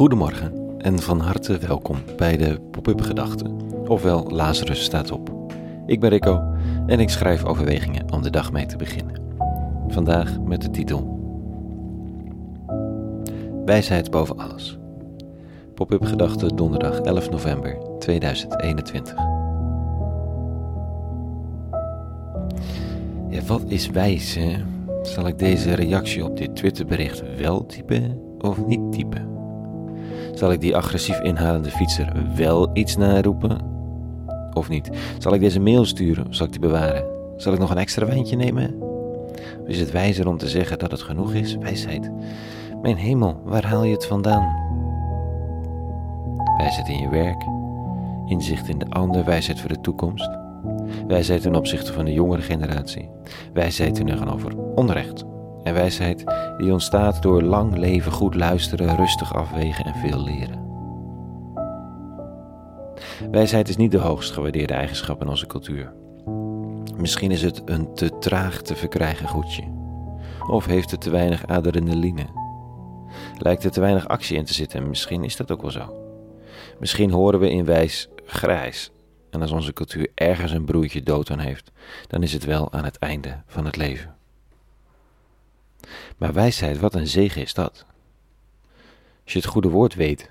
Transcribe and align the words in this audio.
Goedemorgen 0.00 0.78
en 0.78 0.98
van 0.98 1.20
harte 1.20 1.58
welkom 1.58 1.96
bij 2.16 2.36
de 2.36 2.60
Pop-up 2.70 3.00
Gedachten, 3.00 3.56
ofwel 3.88 4.30
Lazarus 4.30 4.84
staat 4.84 5.10
op. 5.10 5.52
Ik 5.86 6.00
ben 6.00 6.10
Rico 6.10 6.54
en 6.86 7.00
ik 7.00 7.10
schrijf 7.10 7.44
overwegingen 7.44 8.12
om 8.12 8.22
de 8.22 8.30
dag 8.30 8.52
mee 8.52 8.66
te 8.66 8.76
beginnen. 8.76 9.22
Vandaag 9.88 10.40
met 10.40 10.62
de 10.62 10.70
titel 10.70 11.18
Wijsheid 13.64 14.10
boven 14.10 14.38
alles. 14.38 14.78
Pop-up 15.74 16.04
Gedachten 16.04 16.56
donderdag 16.56 17.00
11 17.00 17.30
november 17.30 17.78
2021. 17.98 19.14
Ja, 23.28 23.42
wat 23.46 23.62
is 23.66 23.88
wijs, 23.88 24.34
hè? 24.34 24.52
Zal 25.02 25.26
ik 25.26 25.38
deze 25.38 25.74
reactie 25.74 26.24
op 26.24 26.36
dit 26.36 26.56
Twitterbericht 26.56 27.36
wel 27.36 27.66
typen 27.66 28.20
of 28.38 28.66
niet 28.66 28.92
typen? 28.92 29.39
Zal 30.34 30.52
ik 30.52 30.60
die 30.60 30.76
agressief 30.76 31.20
inhalende 31.20 31.70
fietser 31.70 32.12
wel 32.36 32.70
iets 32.72 32.96
naroepen? 32.96 33.58
Of 34.52 34.68
niet? 34.68 34.90
Zal 35.18 35.34
ik 35.34 35.40
deze 35.40 35.60
mail 35.60 35.84
sturen 35.84 36.26
of 36.26 36.34
zal 36.34 36.46
ik 36.46 36.52
die 36.52 36.60
bewaren? 36.60 37.04
Zal 37.36 37.52
ik 37.52 37.58
nog 37.58 37.70
een 37.70 37.78
extra 37.78 38.06
wijntje 38.06 38.36
nemen? 38.36 38.74
Is 39.66 39.80
het 39.80 39.90
wijzer 39.90 40.28
om 40.28 40.38
te 40.38 40.48
zeggen 40.48 40.78
dat 40.78 40.90
het 40.90 41.02
genoeg 41.02 41.34
is? 41.34 41.56
Wijsheid. 41.56 42.10
Mijn 42.82 42.96
hemel, 42.96 43.40
waar 43.44 43.66
haal 43.66 43.84
je 43.84 43.92
het 43.92 44.06
vandaan? 44.06 44.58
Wijsheid 46.56 46.88
in 46.88 46.98
je 46.98 47.08
werk, 47.08 47.44
inzicht 48.26 48.68
in 48.68 48.78
de 48.78 48.88
ander, 48.88 49.24
wijsheid 49.24 49.60
voor 49.60 49.68
de 49.68 49.80
toekomst. 49.80 50.30
Wijsheid 51.06 51.42
ten 51.42 51.54
opzichte 51.54 51.92
van 51.92 52.04
de 52.04 52.12
jongere 52.12 52.42
generatie. 52.42 53.08
Wijsheid 53.52 53.94
tegenover 53.94 54.56
onrecht. 54.74 55.24
En 55.62 55.74
wijsheid 55.74 56.24
die 56.58 56.72
ontstaat 56.72 57.22
door 57.22 57.42
lang 57.42 57.76
leven, 57.76 58.12
goed 58.12 58.34
luisteren, 58.34 58.96
rustig 58.96 59.34
afwegen 59.34 59.84
en 59.84 59.94
veel 59.94 60.22
leren. 60.22 60.68
Wijsheid 63.30 63.68
is 63.68 63.76
niet 63.76 63.90
de 63.90 63.98
hoogst 63.98 64.32
gewaardeerde 64.32 64.74
eigenschap 64.74 65.20
in 65.20 65.28
onze 65.28 65.46
cultuur. 65.46 65.92
Misschien 66.96 67.30
is 67.30 67.42
het 67.42 67.62
een 67.64 67.94
te 67.94 68.18
traag 68.18 68.62
te 68.62 68.76
verkrijgen 68.76 69.28
goedje. 69.28 69.62
Of 70.48 70.66
heeft 70.66 70.90
het 70.90 71.00
te 71.00 71.10
weinig 71.10 71.46
adrenaline. 71.46 72.26
Lijkt 73.38 73.64
er 73.64 73.70
te 73.70 73.80
weinig 73.80 74.08
actie 74.08 74.36
in 74.36 74.44
te 74.44 74.54
zitten 74.54 74.88
misschien 74.88 75.24
is 75.24 75.36
dat 75.36 75.50
ook 75.50 75.62
wel 75.62 75.70
zo. 75.70 75.94
Misschien 76.78 77.10
horen 77.10 77.40
we 77.40 77.50
in 77.50 77.64
wijs 77.64 78.08
grijs. 78.24 78.90
En 79.30 79.42
als 79.42 79.50
onze 79.50 79.72
cultuur 79.72 80.10
ergens 80.14 80.52
een 80.52 80.64
broertje 80.64 81.02
dood 81.02 81.30
aan 81.30 81.38
heeft, 81.38 81.70
dan 82.06 82.22
is 82.22 82.32
het 82.32 82.44
wel 82.44 82.72
aan 82.72 82.84
het 82.84 82.98
einde 82.98 83.42
van 83.46 83.64
het 83.64 83.76
leven. 83.76 84.19
Maar 86.16 86.32
wijsheid, 86.32 86.78
wat 86.78 86.94
een 86.94 87.06
zegen 87.06 87.42
is 87.42 87.54
dat. 87.54 87.84
Als 89.24 89.32
je 89.32 89.38
het 89.38 89.48
goede 89.48 89.68
woord 89.68 89.94
weet, 89.94 90.30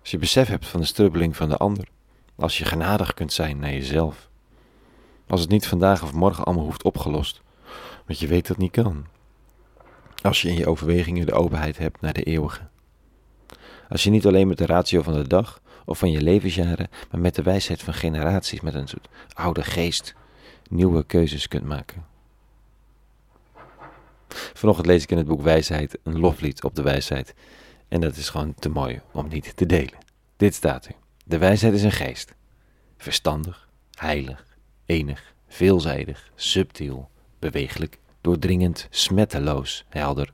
als 0.00 0.10
je 0.10 0.18
besef 0.18 0.48
hebt 0.48 0.66
van 0.66 0.80
de 0.80 0.86
strubbeling 0.86 1.36
van 1.36 1.48
de 1.48 1.56
ander, 1.56 1.88
als 2.36 2.58
je 2.58 2.64
genadig 2.64 3.14
kunt 3.14 3.32
zijn 3.32 3.58
naar 3.58 3.72
jezelf. 3.72 4.28
Als 5.26 5.40
het 5.40 5.50
niet 5.50 5.66
vandaag 5.66 6.02
of 6.02 6.12
morgen 6.12 6.44
allemaal 6.44 6.64
hoeft 6.64 6.84
opgelost, 6.84 7.42
want 8.06 8.18
je 8.18 8.26
weet 8.26 8.46
dat 8.46 8.56
niet 8.56 8.70
kan. 8.70 9.06
Als 10.22 10.42
je 10.42 10.48
in 10.48 10.56
je 10.56 10.68
overwegingen 10.68 11.26
de 11.26 11.32
openheid 11.32 11.78
hebt 11.78 12.00
naar 12.00 12.12
de 12.12 12.22
eeuwige. 12.22 12.68
Als 13.88 14.04
je 14.04 14.10
niet 14.10 14.26
alleen 14.26 14.48
met 14.48 14.58
de 14.58 14.66
ratio 14.66 15.02
van 15.02 15.14
de 15.14 15.28
dag 15.28 15.60
of 15.84 15.98
van 15.98 16.10
je 16.10 16.22
levensjaren, 16.22 16.88
maar 17.10 17.20
met 17.20 17.34
de 17.34 17.42
wijsheid 17.42 17.82
van 17.82 17.94
generaties, 17.94 18.60
met 18.60 18.74
een 18.74 18.88
soort 18.88 19.08
oude 19.32 19.62
geest, 19.62 20.14
nieuwe 20.68 21.04
keuzes 21.04 21.48
kunt 21.48 21.64
maken. 21.64 22.13
Vanochtend 24.54 24.86
lees 24.86 25.02
ik 25.02 25.10
in 25.10 25.16
het 25.16 25.26
boek 25.26 25.42
Wijsheid 25.42 25.98
een 26.02 26.18
loflied 26.18 26.64
op 26.64 26.74
de 26.74 26.82
wijsheid. 26.82 27.34
En 27.88 28.00
dat 28.00 28.16
is 28.16 28.28
gewoon 28.28 28.54
te 28.54 28.68
mooi 28.68 29.00
om 29.12 29.28
niet 29.28 29.56
te 29.56 29.66
delen. 29.66 29.98
Dit 30.36 30.54
staat 30.54 30.86
er. 30.86 30.94
De 31.24 31.38
wijsheid 31.38 31.74
is 31.74 31.82
een 31.82 31.92
geest. 31.92 32.34
Verstandig, 32.96 33.68
heilig, 33.94 34.56
enig, 34.86 35.34
veelzijdig, 35.48 36.30
subtiel, 36.34 37.10
bewegelijk, 37.38 37.98
doordringend, 38.20 38.86
smetteloos, 38.90 39.84
helder, 39.88 40.32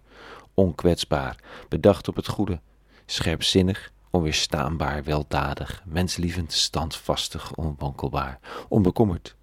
onkwetsbaar, 0.55 1.37
bedacht 1.69 2.09
op 2.09 2.17
het 2.17 2.29
goede, 2.29 2.61
scherpzinnig, 3.07 3.93
onweerstaanbaar, 4.11 5.05
weldadig, 5.05 5.83
menslievend, 5.87 6.53
standvastig, 6.53 7.55
onwankelbaar, 7.55 8.39
onbekommerd, 8.69 9.37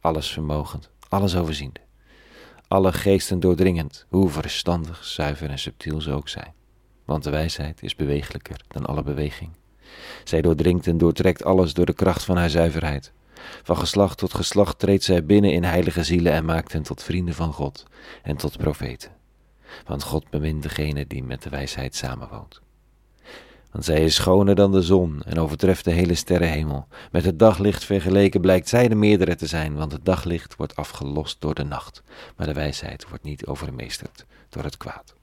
allesvermogend, 0.00 0.90
alles 1.08 1.36
overziende 1.36 1.80
alle 2.72 2.92
geesten 2.92 3.40
doordringend, 3.40 4.06
hoe 4.08 4.28
verstandig, 4.28 5.04
zuiver 5.04 5.50
en 5.50 5.58
subtiel 5.58 6.00
ze 6.00 6.12
ook 6.12 6.28
zijn. 6.28 6.54
Want 7.04 7.24
de 7.24 7.30
wijsheid 7.30 7.82
is 7.82 7.96
bewegelijker 7.96 8.60
dan 8.68 8.86
alle 8.86 9.02
beweging. 9.02 9.50
Zij 10.24 10.42
doordringt 10.42 10.86
en 10.86 10.98
doortrekt 10.98 11.44
alles 11.44 11.74
door 11.74 11.86
de 11.86 11.92
kracht 11.92 12.24
van 12.24 12.36
haar 12.36 12.50
zuiverheid. 12.50 13.12
Van 13.62 13.76
geslacht 13.76 14.18
tot 14.18 14.34
geslacht 14.34 14.78
treedt 14.78 15.04
zij 15.04 15.24
binnen 15.24 15.52
in 15.52 15.64
heilige 15.64 16.04
zielen 16.04 16.32
en 16.32 16.44
maakt 16.44 16.72
hen 16.72 16.82
tot 16.82 17.02
vrienden 17.02 17.34
van 17.34 17.52
God 17.52 17.84
en 18.22 18.36
tot 18.36 18.58
profeten. 18.58 19.10
Want 19.86 20.02
God 20.02 20.30
bemint 20.30 20.62
degene 20.62 21.06
die 21.06 21.22
met 21.22 21.42
de 21.42 21.50
wijsheid 21.50 21.94
samenwoont. 21.94 22.60
Want 23.72 23.84
zij 23.84 24.04
is 24.04 24.14
schoner 24.14 24.54
dan 24.54 24.72
de 24.72 24.82
zon 24.82 25.22
en 25.22 25.38
overtreft 25.38 25.84
de 25.84 25.90
hele 25.90 26.14
sterrenhemel. 26.14 26.86
Met 27.10 27.24
het 27.24 27.38
daglicht 27.38 27.84
vergeleken 27.84 28.40
blijkt 28.40 28.68
zij 28.68 28.88
de 28.88 28.94
meerdere 28.94 29.34
te 29.34 29.46
zijn, 29.46 29.74
want 29.74 29.92
het 29.92 30.04
daglicht 30.04 30.56
wordt 30.56 30.76
afgelost 30.76 31.40
door 31.40 31.54
de 31.54 31.64
nacht, 31.64 32.02
maar 32.36 32.46
de 32.46 32.52
wijsheid 32.52 33.08
wordt 33.08 33.24
niet 33.24 33.46
overmeesterd 33.46 34.26
door 34.48 34.64
het 34.64 34.76
kwaad. 34.76 35.14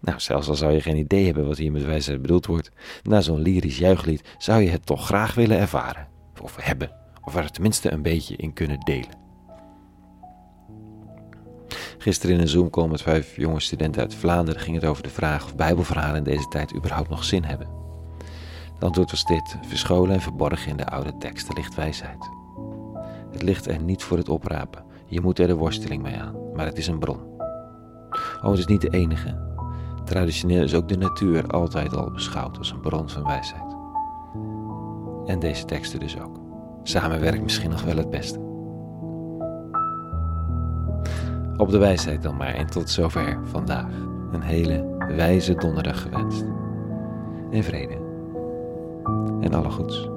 Nou, 0.00 0.20
zelfs 0.20 0.48
al 0.48 0.54
zou 0.54 0.72
je 0.72 0.80
geen 0.80 0.96
idee 0.96 1.24
hebben 1.24 1.46
wat 1.46 1.56
hier 1.56 1.72
met 1.72 1.84
wijsheid 1.84 2.22
bedoeld 2.22 2.46
wordt, 2.46 2.70
na 3.02 3.20
zo'n 3.20 3.42
lyrisch 3.42 3.78
juichlied 3.78 4.22
zou 4.38 4.62
je 4.62 4.70
het 4.70 4.86
toch 4.86 5.06
graag 5.06 5.34
willen 5.34 5.58
ervaren, 5.58 6.08
of 6.40 6.56
hebben, 6.60 6.90
of 7.22 7.36
er 7.36 7.50
tenminste 7.50 7.92
een 7.92 8.02
beetje 8.02 8.36
in 8.36 8.52
kunnen 8.52 8.80
delen. 8.80 9.23
Gisteren 12.04 12.36
in 12.36 12.40
een 12.40 12.48
Zoom 12.48 12.90
met 12.90 13.02
vijf 13.02 13.36
jonge 13.36 13.60
studenten 13.60 14.02
uit 14.02 14.14
Vlaanderen 14.14 14.60
ging 14.60 14.76
het 14.76 14.84
over 14.84 15.02
de 15.02 15.08
vraag 15.08 15.44
of 15.44 15.56
Bijbelverhalen 15.56 16.16
in 16.16 16.22
deze 16.24 16.48
tijd 16.48 16.74
überhaupt 16.74 17.08
nog 17.08 17.24
zin 17.24 17.44
hebben. 17.44 17.68
Het 18.74 18.84
antwoord 18.84 19.10
was 19.10 19.24
dit: 19.24 19.56
verscholen 19.66 20.14
en 20.14 20.20
verborgen 20.20 20.70
in 20.70 20.76
de 20.76 20.86
oude 20.86 21.16
teksten 21.18 21.54
ligt 21.54 21.74
wijsheid. 21.74 22.30
Het 23.32 23.42
ligt 23.42 23.66
er 23.66 23.82
niet 23.82 24.02
voor 24.02 24.16
het 24.16 24.28
oprapen. 24.28 24.84
Je 25.06 25.20
moet 25.20 25.38
er 25.38 25.46
de 25.46 25.54
worsteling 25.54 26.02
mee 26.02 26.16
aan, 26.16 26.34
maar 26.54 26.66
het 26.66 26.78
is 26.78 26.86
een 26.86 26.98
bron. 26.98 27.20
Oh, 28.42 28.50
het 28.50 28.58
is 28.58 28.66
niet 28.66 28.80
de 28.80 28.90
enige. 28.90 29.38
Traditioneel 30.04 30.62
is 30.62 30.74
ook 30.74 30.88
de 30.88 30.98
natuur 30.98 31.46
altijd 31.46 31.96
al 31.96 32.10
beschouwd 32.10 32.58
als 32.58 32.70
een 32.70 32.80
bron 32.80 33.08
van 33.08 33.24
wijsheid. 33.24 33.76
En 35.26 35.38
deze 35.38 35.64
teksten 35.64 36.00
dus 36.00 36.20
ook. 36.20 36.40
Samen 36.82 37.20
werkt 37.20 37.42
misschien 37.42 37.70
nog 37.70 37.82
wel 37.82 37.96
het 37.96 38.10
beste. 38.10 38.53
Op 41.56 41.70
de 41.70 41.78
wijsheid 41.78 42.22
dan 42.22 42.36
maar 42.36 42.54
en 42.54 42.66
tot 42.66 42.90
zover 42.90 43.38
vandaag. 43.44 43.92
Een 44.32 44.42
hele 44.42 44.96
wijze 45.16 45.54
donderdag 45.54 46.02
gewenst. 46.02 46.44
En 47.50 47.64
vrede. 47.64 47.94
En 49.40 49.54
alle 49.54 49.70
goeds. 49.70 50.13